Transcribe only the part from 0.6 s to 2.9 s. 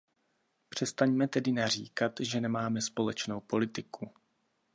Přestaňme tedy naříkat, že nemáme